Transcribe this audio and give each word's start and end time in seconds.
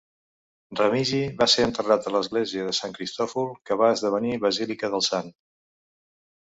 Remigi 0.79 1.19
va 1.41 1.47
ser 1.55 1.65
enterrat 1.67 2.09
a 2.11 2.13
l'església 2.15 2.65
de 2.69 2.73
Sant 2.79 2.97
Cristòfol, 2.99 3.55
que 3.69 3.81
va 3.83 3.95
esdevenir 3.99 4.37
basílica 4.49 4.95
del 4.97 5.09
sant. 5.11 5.35